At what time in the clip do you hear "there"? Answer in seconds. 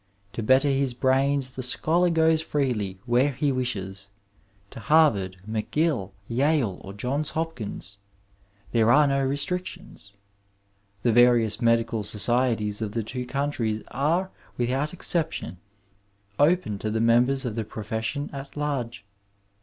8.71-8.91